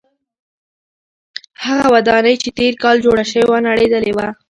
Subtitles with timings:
[1.63, 4.27] هغه ودانۍ چې تېر کال جوړه شوې وه نړېدلې ده.